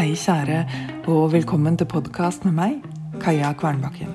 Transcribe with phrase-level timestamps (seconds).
[0.00, 0.62] Hei, kjære,
[1.12, 2.76] og velkommen til podkast med meg,
[3.20, 4.14] Kaja Kvernbakken.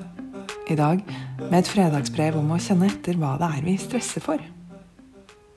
[0.66, 1.04] I dag
[1.38, 4.42] med et fredagsbrev om å kjenne etter hva det er vi stresser for.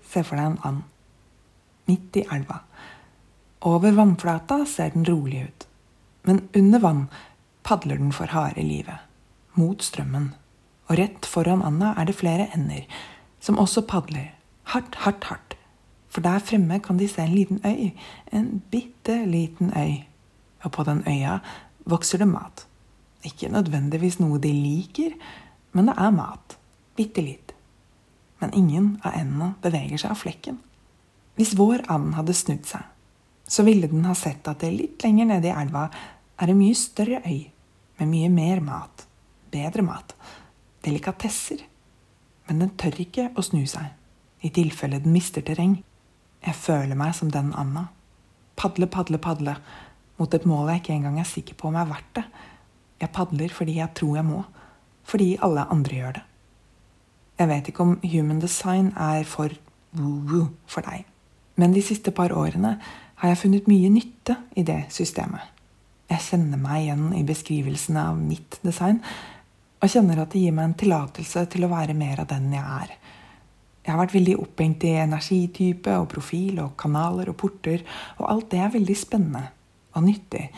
[0.05, 0.83] Se for deg en and.
[1.89, 2.59] Midt i elva.
[3.65, 5.65] Over vannflata ser den rolig ut.
[6.29, 7.01] Men under vann
[7.65, 9.01] padler den for harde livet.
[9.57, 10.35] Mot strømmen.
[10.91, 12.85] Og rett foran anda er det flere ender,
[13.41, 14.35] som også padler.
[14.77, 15.57] Hardt, hardt, hardt.
[16.13, 17.97] For der fremme kan de se en liten øy.
[18.29, 20.05] En bitte liten øy.
[20.65, 21.39] Og på den øya
[21.89, 22.65] vokser det mat.
[23.27, 25.15] Ikke nødvendigvis noe de liker,
[25.73, 26.57] men det er mat.
[26.97, 27.55] Bitte litt.
[28.39, 30.61] Men ingen av endene beveger seg av flekken.
[31.39, 32.83] Hvis vår and hadde snudd seg,
[33.49, 35.87] så ville den ha sett at det litt lenger nede i elva
[36.39, 37.49] er en mye større øy
[37.99, 39.07] med mye mer mat.
[39.51, 40.15] Bedre mat.
[40.85, 41.63] Delikatesser.
[42.49, 43.91] Men den tør ikke å snu seg,
[44.43, 45.79] i tilfelle den mister terreng.
[46.45, 47.89] Jeg føler meg som den anda.
[48.59, 49.57] Padle, padle, padle.
[50.19, 52.25] Mot et mål jeg ikke engang er sikker på om er verdt det.
[52.99, 54.43] Jeg padler fordi jeg tror jeg må.
[55.07, 56.25] Fordi alle andre gjør det.
[57.39, 59.53] Jeg vet ikke om human design er for
[59.95, 61.05] woo-woo for deg.
[61.59, 62.75] Men de siste par årene
[63.19, 65.55] har jeg funnet mye nytte i det systemet.
[66.09, 68.99] Jeg kjenner meg igjen i beskrivelsen av mitt design,
[69.79, 72.65] og kjenner at det gir meg en tillatelse til å være mer av den jeg
[72.65, 72.95] er.
[73.85, 77.85] Jeg har vært veldig opphengt i energitype og profil og kanaler og porter,
[78.19, 79.45] og alt det er veldig spennende
[79.99, 80.49] og nyttig.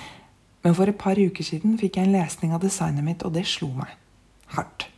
[0.62, 3.46] Men for et par uker siden fikk jeg en lesning av designet mitt, og det
[3.48, 3.96] slo meg
[4.54, 4.88] hardt.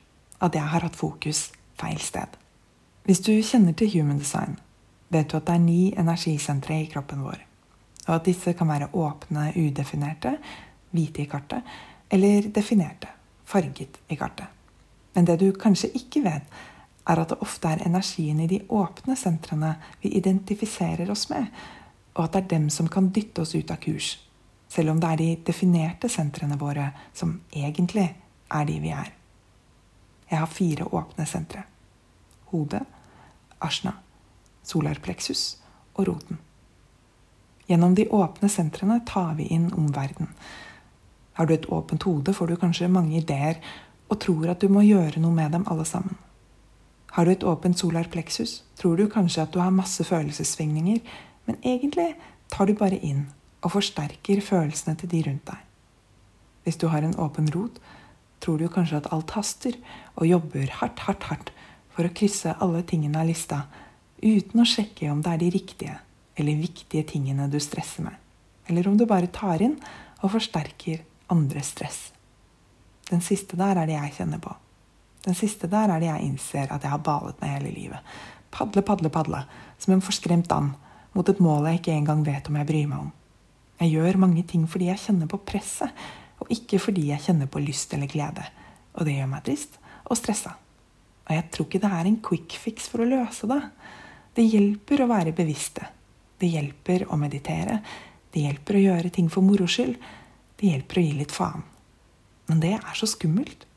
[0.43, 2.39] At jeg har hatt fokus feil sted.
[3.07, 4.59] Hvis du kjenner til human design,
[5.11, 7.41] vet du at det er ni energisentre i kroppen vår.
[8.09, 10.37] Og at disse kan være åpne, udefinerte,
[10.91, 11.63] hvite i kartet,
[12.11, 13.09] eller definerte,
[13.45, 14.47] farget i kartet.
[15.15, 16.43] Men det du kanskje ikke vet,
[17.07, 21.47] er at det ofte er energien i de åpne sentrene vi identifiserer oss med,
[22.15, 24.17] og at det er dem som kan dytte oss ut av kurs
[24.73, 28.07] selv om det er de definerte sentrene våre som egentlig
[28.53, 29.11] er de vi er.
[30.31, 31.67] Jeg har fire åpne sentre.
[32.53, 32.83] Hodet,
[33.61, 33.93] asjna,
[34.65, 35.43] solarpleksus
[35.95, 36.41] og roten.
[37.69, 40.33] Gjennom de åpne sentrene tar vi inn omverdenen.
[41.37, 43.61] Har du et åpent hode, får du kanskje mange ideer
[44.09, 46.17] og tror at du må gjøre noe med dem alle sammen.
[47.13, 51.01] Har du et åpent solarpleksus, tror du kanskje at du har masse følelsessvingninger,
[51.47, 52.15] men egentlig
[52.53, 53.27] tar du bare inn
[53.63, 55.61] og forsterker følelsene til de rundt deg.
[56.63, 57.79] Hvis du har en åpen rot,
[58.43, 59.77] tror du kanskje at alt haster,
[60.19, 61.53] og jobber hardt, hardt, hardt
[61.95, 63.65] for å krysse alle tingene av lista,
[64.23, 65.99] uten å sjekke om det er de riktige
[66.39, 68.17] eller viktige tingene du stresser med,
[68.71, 69.77] eller om du bare tar inn
[70.23, 71.03] og forsterker
[71.33, 72.01] andres stress.
[73.11, 74.55] Den siste der er det jeg kjenner på.
[75.27, 78.15] Den siste der er det jeg innser at jeg har balet med hele livet.
[78.53, 79.43] Padle, padle, padle,
[79.79, 80.75] som en forskremt and,
[81.13, 83.13] mot et mål jeg ikke engang vet om jeg bryr meg om.
[83.81, 85.91] Jeg gjør mange ting fordi jeg kjenner på presset,
[86.43, 88.45] og ikke fordi jeg kjenner på lyst eller glede.
[88.99, 89.79] Og det gjør meg trist
[90.11, 90.57] og stressa.
[91.29, 93.61] Og jeg tror ikke det er en quick fix for å løse det.
[94.35, 95.87] Det hjelper å være bevisste.
[96.41, 97.79] Det hjelper å meditere.
[98.33, 99.95] Det hjelper å gjøre ting for moro skyld.
[100.59, 101.63] Det hjelper å gi litt faen.
[102.51, 103.69] Men det er så skummelt.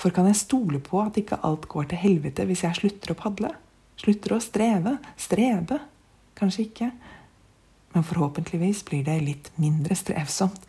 [0.00, 3.18] For kan jeg stole på at ikke alt går til helvete hvis jeg slutter å
[3.18, 3.52] padle?
[3.98, 4.96] Slutter å streve?
[5.18, 5.78] Strebe?
[6.38, 6.90] Kanskje ikke.
[7.98, 10.60] Men forhåpentligvis blir det litt mindre strevsomt.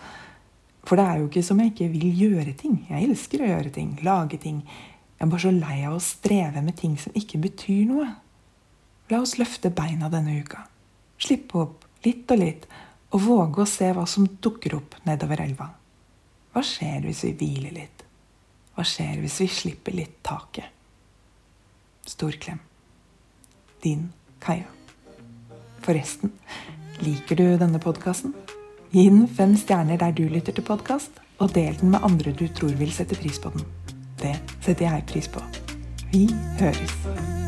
[0.81, 2.79] For det er jo ikke som jeg ikke vil gjøre ting.
[2.89, 4.63] Jeg elsker å gjøre ting, lage ting.
[4.65, 8.07] Jeg er bare så lei av å streve med ting som ikke betyr noe.
[9.13, 10.63] La oss løfte beina denne uka.
[11.21, 12.65] Slippe opp litt og litt,
[13.13, 15.69] og våge å se hva som dukker opp nedover elva.
[16.49, 18.03] Hva skjer hvis vi hviler litt?
[18.73, 20.73] Hva skjer hvis vi slipper litt taket?
[22.09, 22.65] Stor klem.
[23.85, 24.09] Din
[24.41, 24.73] Kaja.
[25.85, 26.33] Forresten,
[26.99, 28.33] Liker du denne podkasten?
[28.91, 32.47] Gi den fem stjerner der du lytter til podkast, og del den med andre du
[32.51, 33.63] tror vil sette pris på den.
[34.19, 35.43] Det setter jeg pris på.
[36.11, 36.27] Vi
[36.59, 37.38] høres.